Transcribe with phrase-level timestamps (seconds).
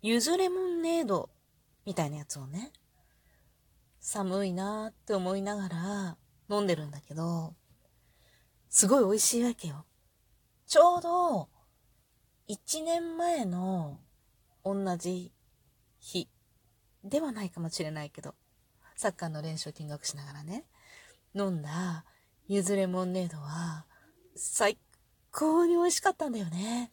[0.00, 1.28] ゆずレモンネード
[1.84, 2.72] みたいなやつをね、
[3.98, 6.16] 寒いなーって思いながら
[6.48, 7.54] 飲んでるんだけど、
[8.68, 9.86] すごい美味しいわけよ。
[10.66, 11.48] ちょうど、
[12.48, 13.98] 1年前の
[14.64, 15.32] 同じ
[15.98, 16.28] 日
[17.02, 18.34] ではないかもしれないけど、
[18.94, 20.64] サッカーの練習を見学しながらね、
[21.34, 22.04] 飲んだ
[22.46, 23.84] ゆずレモンネードは
[24.36, 24.78] 最
[25.32, 26.92] 高に美味しかったんだよね。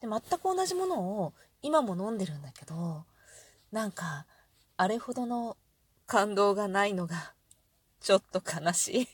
[0.00, 3.04] で、全く同じものを今も飲んでるんだけど、
[3.72, 4.26] なんか、
[4.76, 5.56] あれほどの
[6.06, 7.34] 感動がないのが、
[8.00, 9.08] ちょっと悲しい。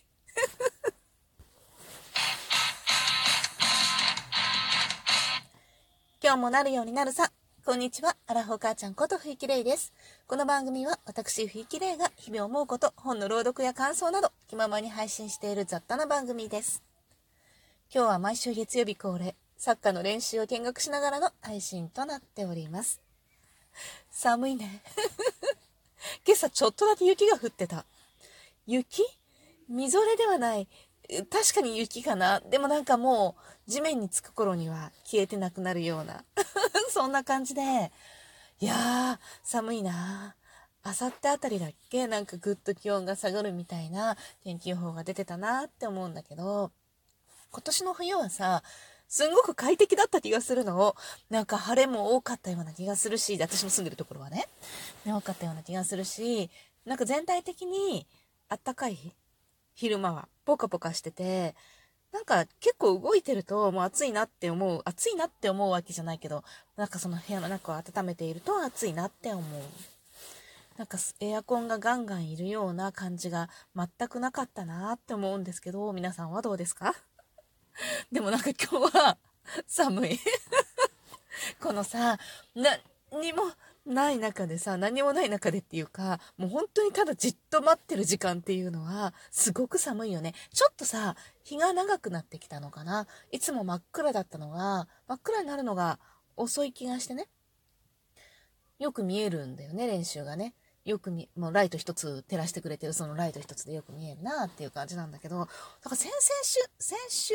[6.22, 7.32] 今日もなるようになるさ。
[7.64, 8.16] こんにちは。
[8.26, 9.92] アラフォー母ちゃんことふいきれいです。
[10.26, 16.82] この番組は私ふいきれいが日々思うこと、本の朗読や感想など気ままに配信している雑多な番組です。
[17.94, 23.00] 今日は毎週月曜日恒例、サッカーの練習を見学しながらの配信となっております。
[24.10, 24.82] 寒いね。
[26.26, 27.84] 今朝ちょっとだけ雪が降ってた。
[28.66, 29.04] 雪？
[29.68, 30.66] みぞれではない。
[31.30, 32.40] 確かに雪かな。
[32.40, 33.36] でもなんかも
[33.68, 36.24] う地面につく頃には消えてなくなるような。
[36.90, 37.92] そんな感じで。
[38.58, 40.34] いやー、寒いな
[40.82, 42.08] あさってあたりだっけ？
[42.08, 46.72] なんかぐっと気温が下がるみたいな天気予報が出てたなって思うんだけど、
[47.52, 48.64] 今年の冬はさ、
[49.12, 50.96] すんごく快適だった気がするのを。
[51.28, 54.48] なんか晴れも多かったような気がするし、私の住んでるところはね、
[55.04, 56.48] ね多かったような気がするし、
[56.86, 58.06] なんか全体的に
[58.48, 58.96] あったかい、
[59.74, 61.54] 昼間はポカポカしてて、
[62.10, 66.42] なんか結構動いてるともう暑いなって思う、暑いなって思うわけじゃないけど、
[66.78, 69.44] なんかその部屋の中を温めていると暑いなって思う。
[70.78, 76.94] なんかエアコンがガンガンいるような感じが全くなかったなって思うんですけど、皆さんはどうですか？
[78.12, 79.18] でもなんか今日は
[79.66, 80.20] 寒い
[81.60, 82.18] このさ、
[82.54, 83.42] 何も
[83.84, 90.34] ない中でさ、何もない中でっていうか、もう本当にただじっと待ってる時間っていうのは、すごく寒いよね。
[90.52, 93.06] ちょっとさ、日が長くなってきたのかな。
[93.32, 95.98] いつも真っ暗だったのが、真っ暗になるのが
[96.36, 97.28] 遅い気がしてね。
[98.78, 100.54] よく見えるんだよね、練習がね。
[100.84, 107.34] よく見、もうライト一つ照らしてくれてるそのライト一つでよく見えるなっていう感じなんだけど、だから先々週、先週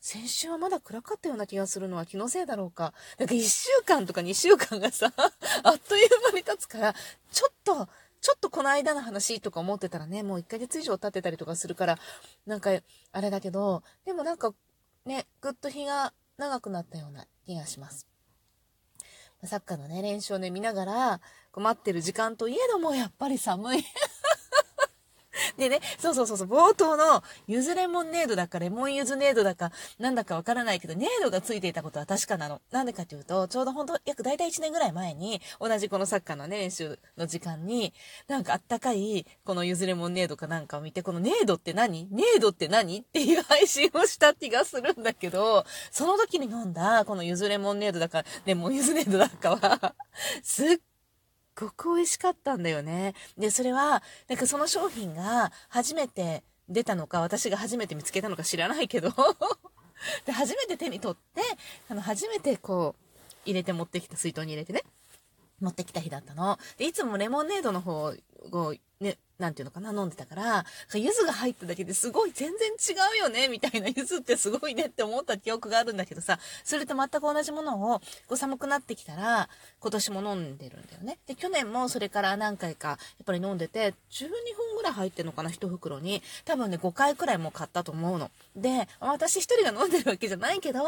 [0.00, 2.94] 先週はまだ暗かったような気がするのは気のせいだろうか。
[3.18, 5.12] なんか1週間とか2週間がさ、
[5.64, 6.94] あっという間に経つから、
[7.32, 7.88] ちょっと、
[8.20, 11.98] ちょっとこの間の話とか思ってたらね、もう1ヶ月以上経ってたりとかするから、
[12.46, 12.70] なんか、
[13.12, 14.54] あれだけど、でもなんか、
[15.04, 18.06] ね、ぐっと日が長くなったような気がします。
[19.44, 21.20] サッカーのね、練習をね、見ながら、
[21.54, 23.84] 待ってる時間といえども、やっぱり寒い。
[25.58, 32.60] でね、そうそうそうそう、冒頭のゆずレモンネードだかレモンゆずネードだかなんだかわからないけど、ネードがついていたことは確かなの。
[32.70, 37.92] なんでかというと、ちょうどほんと約大体1年ぐらい前に、同じこのサッカーの、練習の時間に、
[38.28, 42.08] なんかあったかい、このゆずレモンネードかなんかを見て、このネードって何？
[42.10, 43.00] ネードって何？
[43.00, 49.94] っていう配信をした気がするんだけど、その時に飲んだ、このゆずレモンネードだか、レモンゆずネードだかは、
[50.42, 50.78] すっ
[51.58, 53.14] ごく美味しかったんだよね。
[53.36, 59.12] で、それは、なんかその商品が初めて出たのか、私が初めて見つけたのか知らないけど
[60.24, 61.42] で、初めて手に取って、
[61.88, 64.84] あの、初めてこう、入れて持ってきた、水筒に入れてね、
[65.60, 66.58] 持ってきた日だったの。
[66.76, 68.14] で、いつもレモネードの方
[68.52, 81.18] を、ね、なんていうのかな、飲んでたから、柚子が入っただけですごい全然違うよね、みたいな、柚子ってすごいねって思った記憶があるんだけどさ、それと全く同じものを、こう寒くなってきたら、今年も飲んでるんだよね。
[81.26, 86.20] で、去年もそれから何回か、やっぱり飲んでて、12本ぐらい入ってるのかな、1袋に。
[86.44, 88.32] 多分ね、5回くらいもう買ったと思うの。
[88.56, 90.80] で、私一人が飲んでるわけじゃないけど、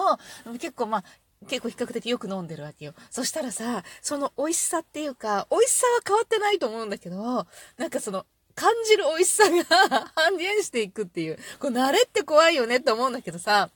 [0.58, 1.04] 結構まあ、
[1.48, 2.92] 結構比較的よく飲んでるわけよ。
[3.10, 7.46] そしたらさ、その美味しさっていうか、美味しさは変わってないと思うんだけど、
[7.78, 11.38] なんかその、感じる美味しさが半減していくっていう。
[11.58, 13.70] これ慣れって怖いよねって思うんだけどさ、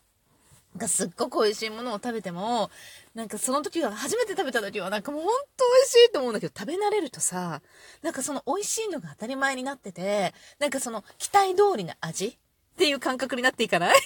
[0.74, 2.70] なんかすっごく美味しいものを食べても、
[3.14, 7.62] なんかその時は、初めて食べた時はなんかもうほんと美味しいと思うんだけど、食べ慣れるとさ、
[8.02, 12.36] なんかその美味しいのが当たり前になってて、なんかその期待通りの味っ
[12.76, 13.96] ていう感覚になっていかない？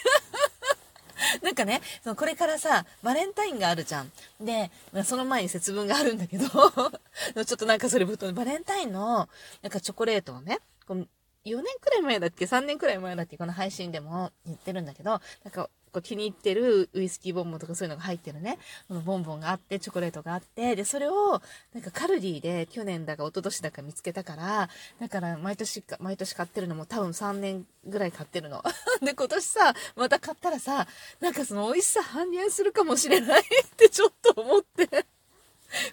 [1.43, 4.13] なんかね、そのこれからさ、バレンタインがあるじゃん。
[4.41, 4.71] で、
[5.05, 9.29] その前に節分があるんだけど ちょっとなんかそれぶっと、バレンタインの、
[9.63, 11.09] なんかチョコレートをね、こう
[11.45, 13.37] 4年くらい前だっけ ?3 年くらい前だっけ？
[13.39, 18.59] この配信でも言ってるんだけど、なんかこう気に入ってるウイスキーボンボンとかそういうのが入ってるね、
[18.89, 21.41] このボンボンがあって、チョコレートがあって、で、それを、
[21.75, 24.69] なんかカルディで去年だか一昨年だか見つけたから、
[25.01, 28.63] だから毎年か、毎年買ってるのも多分3年ぐらい買ってるの。
[29.03, 30.87] で、今年さ、また買ったらさ、
[31.21, 33.45] なんかその美味しさ半減するかもしれない っ
[33.77, 35.07] てちょっと思って。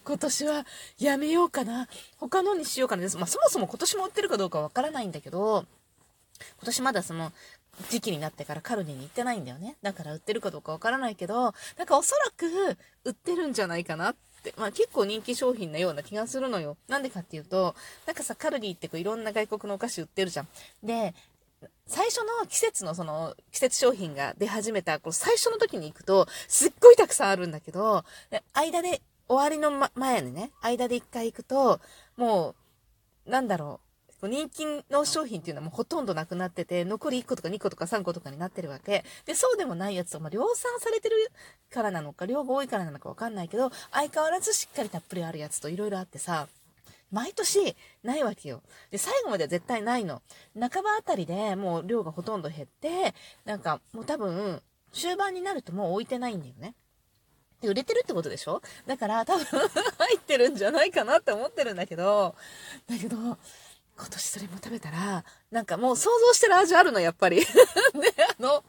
[0.06, 0.65] 今年は
[1.00, 1.88] やめようかな。
[2.18, 3.18] 他のにしようかなです。
[3.18, 5.65] まあ、そもそも今年も売ってるかどうかわからないんだけど、
[6.57, 7.31] 今年まだその、
[7.89, 9.75] 時期になってからカルディに行ってないんだよね。
[9.81, 14.54] だから売ってるかどうかわからないけど、なんかおそらく売ってるんじゃないかなって。
[14.57, 16.77] まあ結構人気商品なような気がするのよ。
[16.88, 17.75] なんでかっていうと、
[18.06, 20.48] なんかさ、カルディってこういろんな外国のお菓子売ってるじゃん。
[20.83, 21.13] で、
[21.88, 28.04] 最初の季節のその季節商品が出始めた、この最初の時に行くと、すっごいたくさんあるんだけど、
[28.54, 31.80] 間で、終わりの、ま、前にね、間で一回行くと、
[32.16, 32.56] も
[33.25, 33.85] う、なんだろう、
[34.24, 39.04] 人気の商品っていうのはもうほとんどなくなってて、残り1個とか2個とか3個とかになってるわけ。
[39.26, 41.16] で、そうでもないやつは、まあ、量産されてる
[41.70, 46.48] からなのか、量が多いからなのかわかんないけど、相変わらずしっかりたっぷりあるやつといろいろあってさ、
[47.12, 48.62] 毎年ないわけよ。
[48.92, 50.22] で、最後までは絶対ないの。
[50.60, 53.14] 半ばあたりでもう量がほとんど減って、
[53.46, 56.74] なんかもう多分、終盤になるともう置いてないんだよね。
[57.62, 58.62] で、売れてるってことでしょ？
[58.88, 62.36] だから多分 入ってるんじゃないかなって思ってるんだけど、
[62.88, 63.38] だけど、
[63.97, 67.38] 今年それも食べたら、なんかもう想像してる味あるの、やっぱり。
[67.38, 67.45] で、
[68.38, 68.63] あの、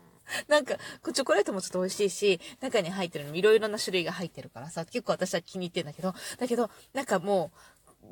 [0.49, 0.77] なんか、
[1.13, 7.51] チョコレートもちょっと美味しいし、中に入ってるのもいろいろな種類が入ってるからさ、結構私は気に入ってんだけど、だけど、なんかも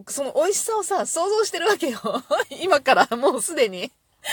[0.06, 2.00] う、その美味しさをさ、想像してるわけよ。
[2.62, 3.92] 今からもうすでに。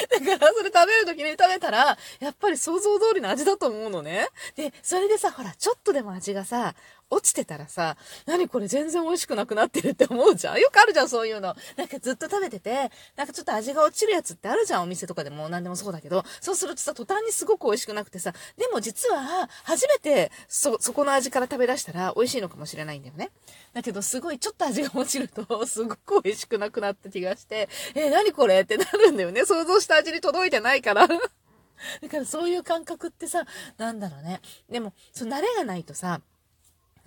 [0.09, 4.29] だから、それ食べる時に食べたら、やっぱり想像通りの味だと思うのね。
[4.55, 6.75] で、それでさ、ほら、ちょっとでも味がさ、
[7.11, 10.59] 落ちてたらさ、何これ全然美味しくなくなってるって思うじゃん？
[10.59, 11.55] よくあるじゃん、そういうの。
[11.75, 23.31] なんかずっと食べてて、なんかちょっと味が落ちるやつってあるじゃん、お店とかでも何でもそうだけど、そうするとさ、途端にすごく美味しくなくてさ、でも実は、初めて、そ、そこの味から食べ出したら美味しいのかもしれないんだよね。
[23.73, 29.45] だけど、すごいちょっと味が落ちると、 すごく美味しくなくなった気がして、えー、何これってなるんだよね。
[29.45, 31.07] 想像した味に届いてないから。
[32.01, 33.45] だからそういう感覚ってさ、
[33.77, 34.39] なんだろうね。
[34.69, 36.21] でも、その慣れがないとさ、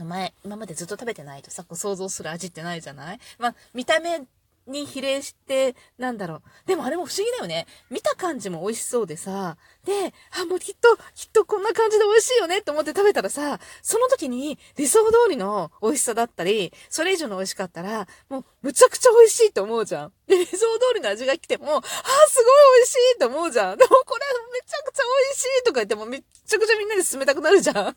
[0.02, 3.20] 前、今までずっと食べてないとさ、こう想像する味ってないじゃない？
[3.38, 4.23] まあ、見た目
[4.67, 6.43] に比例して、なんだろう。
[6.67, 7.67] でもあれも不思議だよね。
[7.91, 20.12] 見た感じも美味しそうでさ、で、あ、もうきっと、きっとこんな感じで美味しいよねって思って食べたらさ、その時に理想通りの美味しさだったり、それ以上の美味しかったら、もうむちゃくちゃ美味しいと思うじゃん。
[20.26, 22.43] で、理想通りの味が来ても、あ、すご
[22.79, 23.76] い美味しいって思うじゃん。
[23.76, 27.96] でもこれめちゃくちゃ美味しいとか言ってもめっちゃくちゃみんなに勧めたくなるじゃん。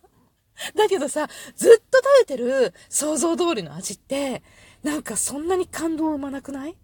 [0.76, 4.44] だけどさ、ずっと食べてる想像通りの味って、
[4.84, 6.76] なんかそんなに感動を生まなくない？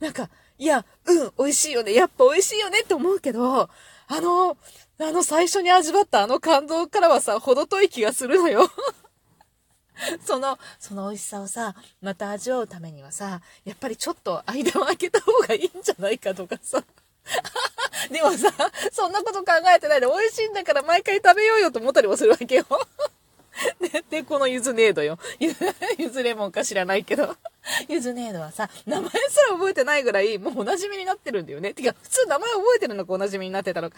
[0.00, 1.94] なんか、いや、うん、美味しいよね。
[1.94, 4.56] やっぱ美味しいよねって思うけど、あの、
[4.98, 8.70] あの最初に味わったあの感動からはさ、程遠い気がするのよ。
[10.24, 16.82] その、その美味しさをさ、また味わうためにはさ、やっぱりちょっと間を空けた方がいいんじゃないかとかさ。
[18.10, 18.52] でもさ、
[18.92, 22.66] そんなこと考えてないで美味しいんだから毎回食べようよと思ったりもするわけよ。
[23.80, 25.18] で、 で、このゆずネードよ。
[25.98, 27.36] ゆずレモンか知らないけど。
[27.88, 29.16] ゆずネードはさ、名前す
[29.48, 31.74] ら覚えてないぐらい、もうお馴染みになってるんだよね。
[31.74, 33.96] てか、普通名前覚えてるのかお馴染みになってたのか。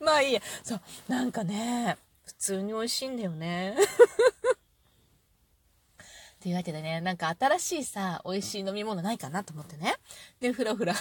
[0.00, 0.42] まあいいや。
[0.62, 3.76] そう、なんかね、普通に美味しいんだよね。
[6.40, 9.96] というわけでね、なんか新しいさ、美味しい飲み物ないかなと思ってね。
[10.40, 10.94] で、ふらふら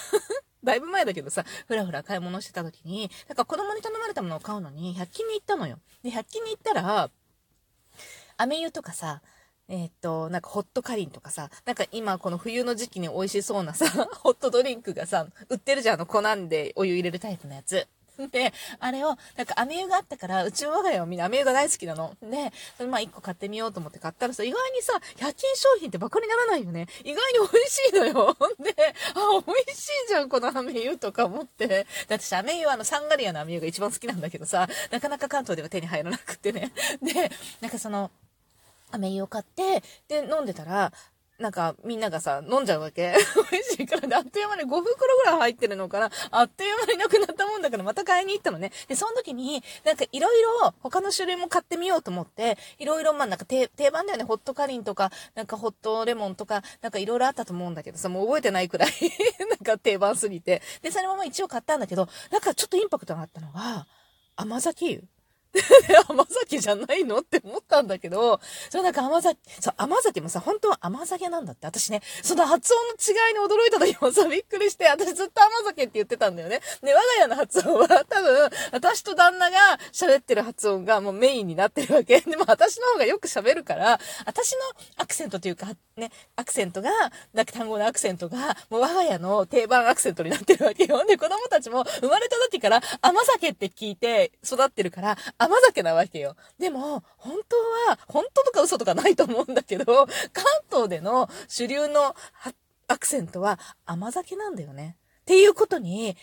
[0.63, 5.79] だいぶ前だけどさ、ふらふら買い物してた時に、なんか子供に頼まれたものを買うのに、100均に行ったのよ。
[6.03, 7.09] で、100均に行ったら、
[8.37, 9.21] 飴湯とかさ、
[9.69, 13.85] えー、っと、なんかホットカリンとかさ、なんか今この冬の時期に美味しそうなさ、
[14.23, 17.87] ホットドリンクがさ、売ってるじゃん、あの粉んでお湯入れるタイプのやつ。
[18.31, 22.15] で、あれを、なんか、飴湯があったから、うちの我が家はみんな飴湯が大好きなの。
[22.21, 26.87] で、それまあ1個買ってみようと思って買ったらさ、意外にさ、100均商品ってバカにならないよね。
[27.03, 28.37] 意外に美味しいのよ。
[28.59, 28.75] で、
[29.13, 31.85] あ、美味しいじゃん、この飴湯とか思って。
[32.07, 36.71] だってさ、飴湯はあの、サンガリアの飴湯が一番好きなんだけどさ、なかなか関東では手に入らなくてね。
[37.03, 37.29] で、
[37.61, 38.09] なんかその、
[38.91, 40.91] 飴湯を買って、で、飲んでたら、
[41.39, 43.13] なんか、みんながさ、飲んじゃうわけ。
[43.51, 46.09] 美味しいからで、あっという間に5袋ぐらい入ってるのかな。
[46.31, 48.71] あっという間になくなったもんだから、また買いに行ったのね。
[48.87, 54.23] で、その時に、なんかいろいろ他の種類も買ってみようと思って、いろいろ、まあなんか定番だよね。
[54.23, 58.89] ホットカリンとか、なんかホットレモンとか、なんかいろいろあったと思うんだけどさ、もう覚えてないくらい
[59.47, 60.63] なんか定番すぎて。
[60.81, 63.85] で、そのまま一応買ったんだけど、なんかちょっとインパクトがあったのが、
[64.35, 65.03] 甘酒湯
[66.09, 67.19] 甘酒じゃないの？
[67.19, 71.67] って思ったんだけど、そうなんか甘酒、そう、甘酒もさ、本当は甘酒なんだって。
[71.67, 76.61] 私ね、その発音の違いに驚いた時もさ、びっくりして、私ずっと甘酒って言ってたんだよね。
[76.81, 79.57] で、我が家の発音は多分、私と旦那が
[79.91, 82.21] 喋ってる発音がもうメインになってるわけ。
[82.27, 84.59] でも私の方がよく喋るから、私の
[84.97, 86.91] アクセントというか、ね、アクセントが、
[87.33, 91.05] なんか単語のアクセントが、もう我が家の定番アクセントになってるわけよ。
[91.05, 96.35] で、子供たちも生まれた時から甘酒って聞いて育ってるから、甘酒なわけよ。
[96.59, 97.55] でも、本当
[97.89, 99.85] は、本当とか嘘とかないと思うんだけど、
[100.33, 102.15] 関東での主流の
[102.87, 104.97] アクセントは甘酒なんだよね。
[105.21, 106.17] っていうことに、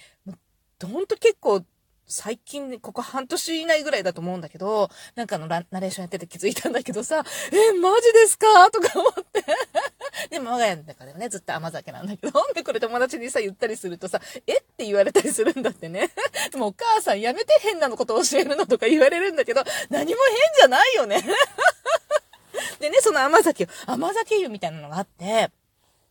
[0.83, 1.65] ほんと結構
[2.07, 8.71] 最近、ここ半年以内ぐらいだと思うんだけど、なんかのナレーションやってて気づいたんだけどさ、え、マジですか？
[8.71, 9.45] とか思って。
[10.31, 16.11] でも我が家の中ではね、ずっと甘酒なんだけど、 でこれ友達にさ、言ったりするとさ、えって言われたりするんだってね。
[16.53, 21.25] でもお母さんやめて変なのこと教えるのとか言われるんだけど、何も変じゃないよね。
[22.81, 25.51] でね、その甘酒、甘酒湯みたいなのがあって、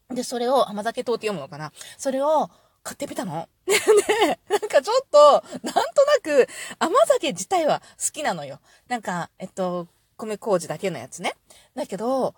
[0.10, 1.72] で、それを甘酒糖って読むのかな？
[1.98, 2.50] それを、
[2.84, 3.48] 買ってみたの？
[3.66, 5.84] ね、なんかちょっと、なんとな
[6.22, 6.48] く、
[6.80, 8.60] 甘酒自体は好きなのよ。
[8.88, 9.88] なんか、えっと、
[10.18, 11.36] 米麹だけのやつね。
[11.76, 12.36] だけど、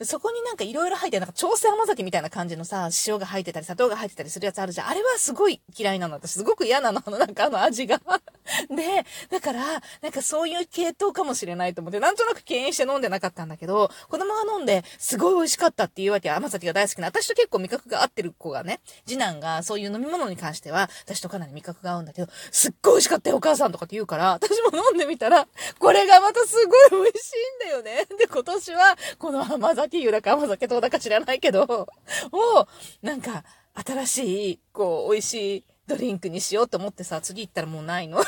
[0.00, 4.88] でそこになんかいろいろ入って、なんか調整甘酒みたいな感じのさ、塩が入ってたり、砂糖が入ってたりするやつあるじゃん。
[4.88, 6.14] あれはすごい嫌いなの。
[6.14, 7.02] 私すごく嫌なの。
[7.04, 8.00] あの、なんかあの味が。
[8.74, 16.30] で、だから、なんかそういう系統かもしれないと思って、なんとなく敬遠して飲んでなかったんだけど、子供が飲んで、すごい美味しかったっていうわけ。
[16.30, 17.08] 甘酒が大好きな。
[17.08, 25.46] 私と結構味覚が合ってる子がね、次男がそういう飲み物に関しては、私とかなり味覚が合うんだけど、すっごい美味しかったよ、お母さんとかって言うから、私も飲んでみたら、
[25.78, 26.56] これがまたす
[26.90, 28.06] ごい美味しいんだよね。
[28.16, 31.86] で、今年は、この甘酒湯だか甘酒糖だか知らないけど、を、
[33.02, 33.44] なんか、
[33.74, 38.22] 新しい、こう、美味しいドリンクにしようと思ってさ、次行ったらもうないの。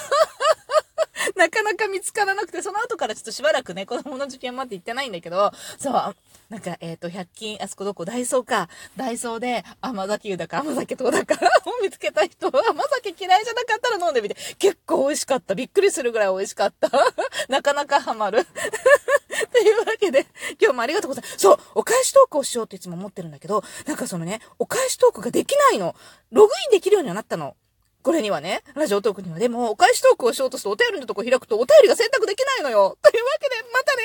[1.36, 6.16] なかなか見つからなくて、その後からちょっとしばらくね、子供の受験まで行ってないんだけど、そう、
[6.48, 8.68] なんか、えっ、ー、と、100均、あそこどこ、ダイソーか。
[8.96, 11.34] ダイソーで、甘酒湯だか甘酒糖だか
[11.64, 14.36] を見つけた人は、甘酒嫌いじゃなかったら飲んでみて。
[14.58, 15.54] 結構美味しかった。
[15.54, 16.90] びっくりするぐらい美味しかった。
[17.48, 18.44] なかなかハマる。
[18.44, 20.26] というわけで、
[20.60, 21.38] 今日もありがとうございます。
[21.38, 25.94] そう、お返しトークをしようっていつも思ってるんだけど、なんかそのね、お返しトークができないの。
[26.30, 27.56] ログインできるようにはなったの。
[28.02, 29.38] これにはね、ラジオトークには。
[29.38, 32.98] でも、お返しトークをしようとするとお便りのとこ開くとお便りが選択できないのよ。
[33.00, 34.02] というわけで、またね